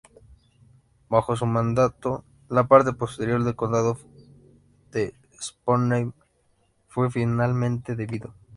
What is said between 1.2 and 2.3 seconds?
su mandato,